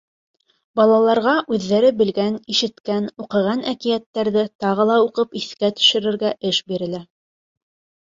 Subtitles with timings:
[0.79, 7.07] Балаларға үҙҙәре белгән, ишеткән, уҡыған әкиәттәрҙе тағы ла уҡып иҫкә төшөрөргә эш бирелә.